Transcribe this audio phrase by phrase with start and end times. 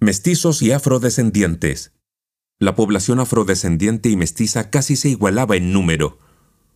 [0.00, 1.90] Mestizos y afrodescendientes.
[2.60, 6.20] La población afrodescendiente y mestiza casi se igualaba en número.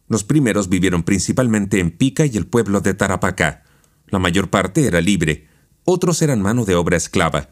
[0.08, 3.62] Los primeros vivieron principalmente en Pica y el pueblo de Tarapacá.
[4.08, 5.46] La mayor parte era libre,
[5.84, 7.50] otros eran mano de obra esclava.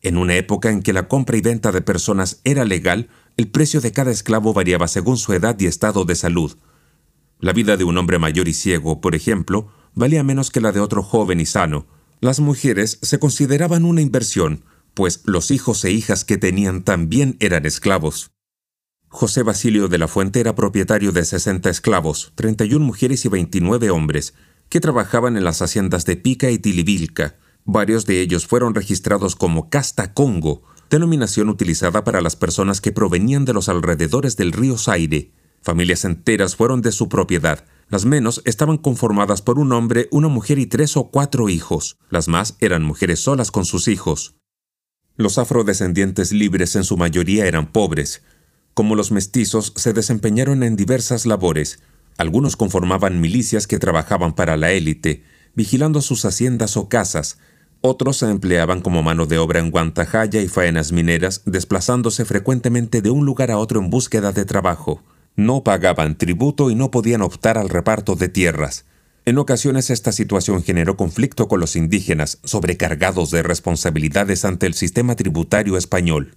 [0.00, 3.82] En una época en que la compra y venta de personas era legal, el precio
[3.82, 6.56] de cada esclavo variaba según su edad y estado de salud.
[7.38, 10.80] La vida de un hombre mayor y ciego, por ejemplo, valía menos que la de
[10.80, 11.86] otro joven y sano.
[12.20, 14.64] Las mujeres se consideraban una inversión,
[14.94, 18.30] pues los hijos e hijas que tenían también eran esclavos.
[19.08, 24.34] José Basilio de la Fuente era propietario de 60 esclavos, 31 mujeres y 29 hombres,
[24.70, 27.36] que trabajaban en las haciendas de Pica y Tilivilca.
[27.64, 33.44] Varios de ellos fueron registrados como Casta Congo, denominación utilizada para las personas que provenían
[33.44, 35.32] de los alrededores del río Zaire.
[35.60, 37.66] Familias enteras fueron de su propiedad.
[37.88, 41.98] Las menos estaban conformadas por un hombre, una mujer y tres o cuatro hijos.
[42.08, 44.36] Las más eran mujeres solas con sus hijos.
[45.16, 48.22] Los afrodescendientes libres en su mayoría eran pobres.
[48.72, 51.80] Como los mestizos, se desempeñaron en diversas labores.
[52.16, 55.22] Algunos conformaban milicias que trabajaban para la élite,
[55.54, 57.38] vigilando sus haciendas o casas.
[57.82, 63.10] Otros se empleaban como mano de obra en guantajaya y faenas mineras, desplazándose frecuentemente de
[63.10, 65.02] un lugar a otro en búsqueda de trabajo.
[65.36, 68.86] No pagaban tributo y no podían optar al reparto de tierras.
[69.24, 75.14] En ocasiones esta situación generó conflicto con los indígenas, sobrecargados de responsabilidades ante el sistema
[75.14, 76.34] tributario español.